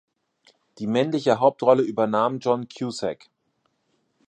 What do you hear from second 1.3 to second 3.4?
Hauptrolle übernahm John Cusack.